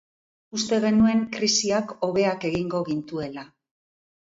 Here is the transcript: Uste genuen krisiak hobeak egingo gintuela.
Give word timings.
Uste 0.59 0.79
genuen 0.85 1.21
krisiak 1.37 1.95
hobeak 2.11 2.51
egingo 2.53 2.87
gintuela. 2.93 3.51